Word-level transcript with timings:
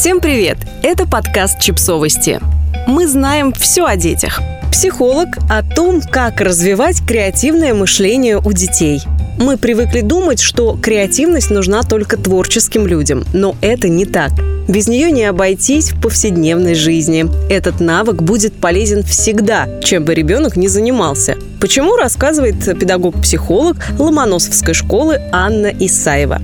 Всем 0.00 0.22
привет! 0.22 0.56
Это 0.82 1.06
подкаст 1.06 1.60
«Чипсовости». 1.60 2.40
Мы 2.86 3.06
знаем 3.06 3.52
все 3.52 3.84
о 3.84 3.96
детях. 3.96 4.40
Психолог 4.72 5.28
о 5.50 5.62
том, 5.62 6.00
как 6.00 6.40
развивать 6.40 7.06
креативное 7.06 7.74
мышление 7.74 8.38
у 8.38 8.50
детей. 8.54 9.02
Мы 9.38 9.58
привыкли 9.58 10.00
думать, 10.00 10.40
что 10.40 10.78
креативность 10.82 11.50
нужна 11.50 11.82
только 11.82 12.16
творческим 12.16 12.86
людям, 12.86 13.26
но 13.34 13.56
это 13.60 13.90
не 13.90 14.06
так. 14.06 14.32
Без 14.66 14.88
нее 14.88 15.10
не 15.12 15.24
обойтись 15.24 15.92
в 15.92 16.00
повседневной 16.00 16.74
жизни. 16.74 17.26
Этот 17.52 17.78
навык 17.80 18.22
будет 18.22 18.54
полезен 18.54 19.02
всегда, 19.02 19.68
чем 19.82 20.06
бы 20.06 20.14
ребенок 20.14 20.56
ни 20.56 20.68
занимался. 20.68 21.36
Почему, 21.60 21.96
рассказывает 21.96 22.64
педагог-психолог 22.64 23.76
Ломоносовской 23.98 24.72
школы 24.72 25.20
Анна 25.30 25.66
Исаева. 25.66 26.40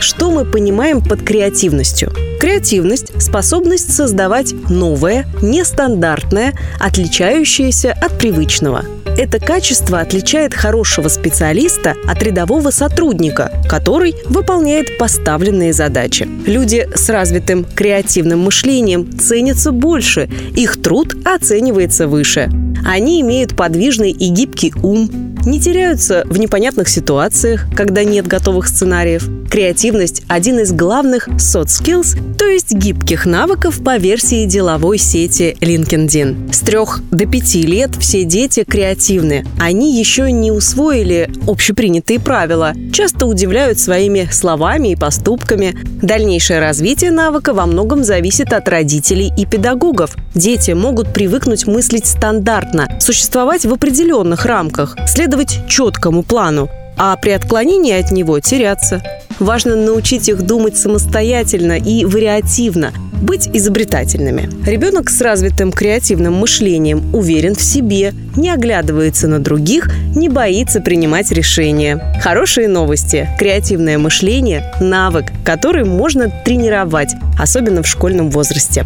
Что 0.00 0.30
мы 0.30 0.44
понимаем 0.44 1.00
под 1.02 1.22
креативностью? 1.22 2.12
Креативность– 2.40 3.12
способность 3.20 3.94
создавать 3.94 4.54
новое, 4.70 5.26
нестандартное, 5.42 6.54
отличающееся 6.78 7.92
от 7.92 8.16
привычного. 8.18 8.86
Это 9.18 9.38
качество 9.38 10.00
отличает 10.00 10.54
хорошего 10.54 11.08
специалиста 11.08 11.96
от 12.08 12.22
рядового 12.22 12.70
сотрудника, 12.70 13.52
который 13.68 14.14
выполняет 14.24 14.96
поставленные 14.96 15.74
задачи. 15.74 16.26
Люди 16.46 16.88
с 16.94 17.10
развитым 17.10 17.64
креативным 17.64 18.40
мышлением 18.40 19.18
ценятся 19.18 19.70
больше, 19.70 20.30
их 20.56 20.80
труд 20.80 21.14
оценивается 21.26 22.08
выше. 22.08 22.48
Они 22.86 23.20
имеют 23.20 23.54
подвижный 23.54 24.12
и 24.12 24.30
гибкий 24.30 24.72
ум, 24.82 25.36
не 25.44 25.60
теряются 25.60 26.22
в 26.24 26.38
непонятных 26.38 26.88
ситуациях, 26.88 27.66
когда 27.76 28.02
нет 28.02 28.26
готовых 28.26 28.66
сценариев. 28.66 29.28
Креативность– 29.50 30.22
один 30.28 30.60
из 30.60 30.70
главных 30.70 31.26
soft 31.26 31.66
skills, 31.66 32.16
то 32.38 32.46
есть 32.46 32.70
гибких 32.70 33.26
навыков 33.26 33.82
по 33.84 33.96
версии 33.96 34.44
деловой 34.44 34.96
сети 34.96 35.56
LinkedIn. 35.60 36.52
С 36.52 36.60
трех 36.60 37.00
до 37.10 37.26
пяти 37.26 37.62
лет 37.62 37.90
все 37.98 38.22
дети 38.22 38.62
креативны. 38.62 39.44
Они 39.58 39.98
еще 39.98 40.30
не 40.30 40.52
усвоили 40.52 41.28
общепринятые 41.48 42.20
правила, 42.20 42.74
часто 42.92 43.26
удивляют 43.26 43.80
своими 43.80 44.28
словами 44.30 44.92
и 44.92 44.96
поступками. 44.96 45.74
Дальнейшее 46.00 46.60
развитие 46.60 47.10
навыка 47.10 47.52
во 47.52 47.66
многом 47.66 48.04
зависит 48.04 48.52
от 48.52 48.68
родителей 48.68 49.32
и 49.36 49.46
педагогов. 49.46 50.16
Дети 50.32 50.70
могут 50.70 51.12
привыкнуть 51.12 51.66
мыслить 51.66 52.06
стандартно, 52.06 52.88
существовать 53.00 53.66
в 53.66 53.72
определенных 53.72 54.46
рамках, 54.46 54.96
следовать 55.08 55.58
четкому 55.68 56.22
плану, 56.22 56.68
а 56.96 57.16
при 57.16 57.30
отклонении 57.30 57.98
от 57.98 58.12
него 58.12 58.38
теряться. 58.38 59.02
Важно 59.40 59.74
научить 59.74 60.28
их 60.28 60.42
думать 60.42 60.76
самостоятельно 60.76 61.78
и 61.78 62.04
вариативно, 62.04 62.92
быть 63.22 63.48
изобретательными. 63.52 64.50
Ребенок 64.66 65.10
с 65.10 65.20
развитым 65.20 65.72
креативным 65.72 66.34
мышлением 66.34 67.14
уверен 67.14 67.54
в 67.54 67.62
себе, 67.62 68.12
не 68.36 68.50
оглядывается 68.50 69.28
на 69.28 69.38
других, 69.38 69.90
не 70.14 70.28
боится 70.28 70.80
принимать 70.80 71.32
решения. 71.32 72.20
Хорошие 72.22 72.68
новости. 72.68 73.28
Креативное 73.38 73.98
мышление– 73.98 74.72
навык, 74.80 75.26
который 75.44 75.84
можно 75.84 76.30
тренировать, 76.44 77.12
особенно 77.38 77.82
в 77.82 77.86
школьном 77.86 78.30
возрасте. 78.30 78.84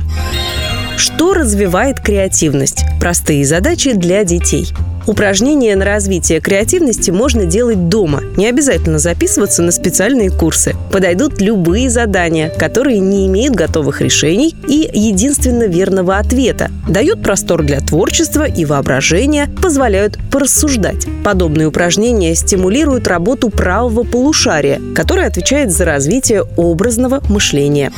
Что 0.97 1.35
развивает 1.35 2.01
креативность? 2.01 2.85
Простые 3.01 3.45
задачи 3.45 3.93
для 3.93 4.25
детей– 4.25 4.73
Упражнения 5.07 5.77
на 5.77 5.85
развитие 5.85 6.41
креативности 6.41 7.11
можно 7.11 7.45
делать 7.45 7.89
дома. 7.89 8.23
Не 8.37 8.47
обязательно 8.47 8.99
записываться 8.99 9.63
на 9.63 9.71
специальные 9.71 10.31
курсы. 10.31 10.75
Подойдут 10.91 11.41
любые 11.43 11.91
задания, 11.91 12.49
которые 12.49 13.01
не 13.01 13.27
имеют 13.27 13.55
готовых 13.55 14.01
решений 14.01 14.57
и 14.67 14.89
единственно 14.93 15.65
верного 15.65 16.17
ответа. 16.17 16.71
Дают 16.89 17.23
простор 17.23 17.63
для 17.63 17.81
творчества 17.81 18.45
и 18.45 18.65
воображения, 18.65 19.49
позволяют 19.63 20.19
порассуждать. 20.31 21.07
Подобные 21.23 21.69
упражнения 21.69 22.35
стимулируют 22.35 23.07
работу 23.07 23.51
правого 23.51 24.05
полушария, 24.05 24.81
которое 24.95 25.27
отвечает 25.27 25.71
за 25.71 25.85
развитие 25.85 26.45
образного 26.57 27.23
мышления. 27.29 27.93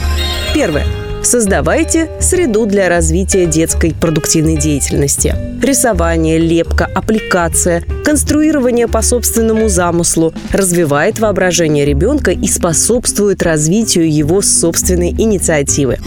Первое. 0.54 0.84
Создавайте 1.26 2.08
среду 2.20 2.66
для 2.66 2.88
развития 2.88 3.46
детской 3.46 3.92
продуктивной 3.92 4.56
деятельности. 4.56 5.34
Рисование, 5.60 6.38
лепка, 6.38 6.88
аппликация, 6.94 7.82
конструирование 8.04 8.86
по 8.86 9.02
собственному 9.02 9.68
замыслу 9.68 10.32
развивает 10.52 11.18
воображение 11.18 11.84
ребенка 11.84 12.30
и 12.30 12.46
способствует 12.46 13.42
развитию 13.42 14.08
его 14.08 14.40
собственной 14.40 15.10
инициативы. 15.10 15.98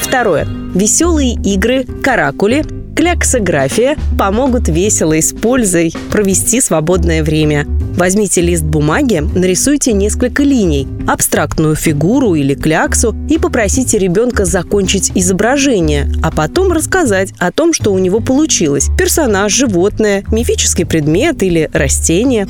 Второе. 0.00 0.48
Веселые 0.74 1.34
игры, 1.34 1.84
каракули, 1.84 2.64
кляксография 2.94 3.96
помогут 4.18 4.68
весело 4.68 5.12
и 5.12 5.22
с 5.22 5.32
пользой 5.32 5.92
провести 6.10 6.60
свободное 6.60 7.22
время. 7.22 7.66
Возьмите 7.96 8.40
лист 8.40 8.64
бумаги, 8.64 9.22
нарисуйте 9.34 9.92
несколько 9.92 10.42
линий, 10.42 10.86
абстрактную 11.06 11.74
фигуру 11.74 12.34
или 12.34 12.54
кляксу 12.54 13.14
и 13.28 13.38
попросите 13.38 13.98
ребенка 13.98 14.44
закончить 14.44 15.12
изображение, 15.14 16.10
а 16.22 16.30
потом 16.30 16.72
рассказать 16.72 17.32
о 17.38 17.52
том, 17.52 17.72
что 17.72 17.92
у 17.92 17.98
него 17.98 18.20
получилось. 18.20 18.88
Персонаж, 18.96 19.52
животное, 19.52 20.24
мифический 20.30 20.86
предмет 20.86 21.42
или 21.42 21.68
растение. 21.72 22.46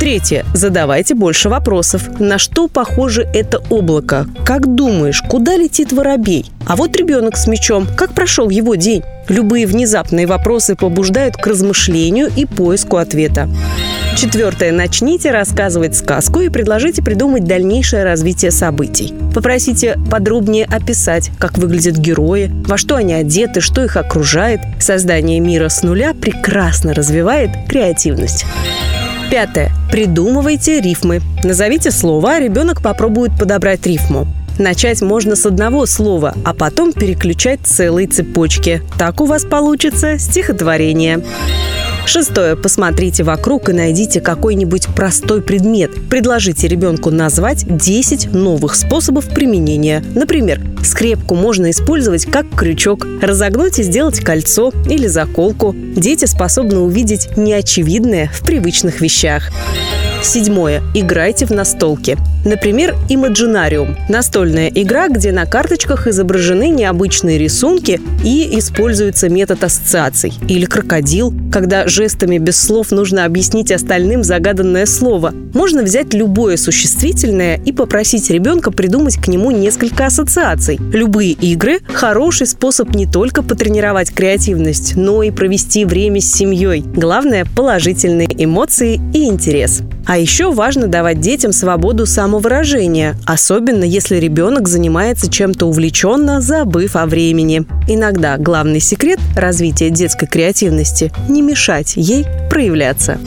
Третье. 0.00 0.46
Задавайте 0.54 1.14
больше 1.14 1.50
вопросов. 1.50 2.18
На 2.18 2.38
что 2.38 2.68
похоже 2.68 3.28
это 3.34 3.62
облако? 3.68 4.26
Как 4.46 4.74
думаешь, 4.74 5.20
куда 5.20 5.56
летит 5.56 5.92
воробей? 5.92 6.46
А 6.66 6.74
вот 6.76 6.96
ребенок 6.96 7.36
с 7.36 7.46
мечом. 7.46 7.86
Как 7.98 8.14
прошел 8.14 8.48
его 8.48 8.76
день? 8.76 9.02
Любые 9.28 9.66
внезапные 9.66 10.26
вопросы 10.26 10.74
побуждают 10.74 11.36
к 11.36 11.46
размышлению 11.46 12.30
и 12.34 12.46
поиску 12.46 12.96
ответа. 12.96 13.50
Четвертое. 14.16 14.72
Начните 14.72 15.32
рассказывать 15.32 15.94
сказку 15.94 16.40
и 16.40 16.48
предложите 16.48 17.02
придумать 17.02 17.44
дальнейшее 17.44 18.02
развитие 18.02 18.52
событий. 18.52 19.12
Попросите 19.34 19.98
подробнее 20.10 20.64
описать, 20.64 21.30
как 21.38 21.58
выглядят 21.58 21.98
герои, 21.98 22.50
во 22.66 22.78
что 22.78 22.96
они 22.96 23.12
одеты, 23.12 23.60
что 23.60 23.84
их 23.84 23.98
окружает. 23.98 24.60
Создание 24.80 25.40
мира 25.40 25.68
с 25.68 25.82
нуля 25.82 26.14
прекрасно 26.14 26.94
развивает 26.94 27.50
креативность. 27.68 28.46
Пятое. 29.30 29.70
Придумывайте 29.92 30.80
рифмы. 30.80 31.20
Назовите 31.44 31.92
слово, 31.92 32.32
а 32.32 32.40
ребенок 32.40 32.82
попробует 32.82 33.30
подобрать 33.38 33.86
рифму. 33.86 34.26
Начать 34.58 35.02
можно 35.02 35.36
с 35.36 35.46
одного 35.46 35.86
слова, 35.86 36.34
а 36.44 36.52
потом 36.52 36.92
переключать 36.92 37.60
целые 37.62 38.08
цепочки. 38.08 38.82
Так 38.98 39.20
у 39.20 39.26
вас 39.26 39.44
получится 39.44 40.18
стихотворение. 40.18 41.22
Шестое. 42.06 42.56
Посмотрите 42.56 43.22
вокруг 43.22 43.68
и 43.68 43.72
найдите 43.72 44.20
какой-нибудь 44.20 44.88
простой 44.96 45.42
предмет. 45.42 45.92
Предложите 46.08 46.66
ребенку 46.66 47.10
назвать 47.10 47.64
10 47.68 48.32
новых 48.32 48.74
способов 48.74 49.28
применения. 49.28 50.02
Например, 50.16 50.60
скрепку 50.82 51.34
можно 51.34 51.70
использовать 51.70 52.26
как 52.26 52.46
крючок, 52.54 53.06
разогнуть 53.20 53.78
и 53.78 53.82
сделать 53.82 54.20
кольцо 54.20 54.72
или 54.88 55.06
заколку. 55.06 55.74
Дети 55.74 56.24
способны 56.24 56.80
увидеть 56.80 57.36
неочевидное 57.36 58.30
в 58.32 58.40
привычных 58.42 59.00
вещах. 59.00 59.50
Седьмое. 60.22 60.82
Играйте 60.94 61.46
в 61.46 61.50
настолки. 61.50 62.18
Например, 62.44 62.94
Imaginarium– 63.08 63.96
настольная 64.08 64.68
игра, 64.68 65.08
где 65.08 65.30
на 65.32 65.44
карточках 65.46 66.06
изображены 66.06 66.68
необычные 66.68 67.38
рисунки 67.38 68.00
и 68.24 68.58
используется 68.58 69.28
метод 69.28 69.64
ассоциаций. 69.64 70.32
Или 70.48 70.64
крокодил, 70.64 71.34
когда 71.52 71.86
жестами 71.86 72.38
без 72.38 72.58
слов 72.58 72.92
нужно 72.92 73.24
объяснить 73.24 73.70
остальным 73.72 74.24
загаданное 74.24 74.86
слово. 74.86 75.34
Можно 75.52 75.82
взять 75.82 76.14
любое 76.14 76.56
существительное 76.56 77.56
и 77.56 77.72
попросить 77.72 78.30
ребенка 78.30 78.70
придумать 78.70 79.16
к 79.16 79.28
нему 79.28 79.50
несколько 79.50 80.06
ассоциаций. 80.06 80.78
Любые 80.92 81.32
игры– 81.32 81.80
хороший 81.92 82.46
способ 82.46 82.94
не 82.94 83.06
только 83.06 83.42
потренировать 83.42 84.12
креативность, 84.12 84.96
но 84.96 85.22
и 85.22 85.30
провести 85.30 85.84
время 85.84 86.20
с 86.20 86.32
семьей. 86.32 86.82
Главное– 86.94 87.46
положительные 87.56 88.28
эмоции 88.42 89.00
и 89.12 89.26
интерес. 89.26 89.82
А 90.06 90.18
еще 90.18 90.52
важно 90.52 90.86
давать 90.86 91.20
детям 91.20 91.52
свободу 91.52 92.06
самовыражения, 92.06 93.16
особенно 93.26 93.84
если 93.84 94.16
ребенок 94.16 94.68
занимается 94.68 95.30
чем-то 95.30 95.66
увлеченно, 95.66 96.40
забыв 96.40 96.96
о 96.96 97.06
времени. 97.06 97.64
Иногда 97.88 98.36
главный 98.36 98.80
секрет 98.80 99.20
развития 99.36 99.90
детской 99.90 100.26
креативности– 100.26 101.12
не 101.28 101.42
мешать 101.42 101.92
ей 101.96 102.26
проявляться. 102.48 103.18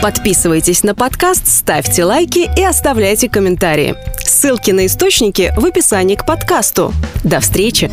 Подписывайтесь 0.00 0.84
на 0.84 0.94
подкаст, 0.94 1.48
ставьте 1.48 2.04
лайки 2.04 2.48
и 2.56 2.62
оставляйте 2.62 3.28
комментарии. 3.28 3.96
Ссылки 4.18 4.70
на 4.70 4.86
источники 4.86 5.52
в 5.56 5.64
описании 5.64 6.14
к 6.14 6.24
подкасту. 6.24 6.92
До 7.24 7.40
встречи! 7.40 7.90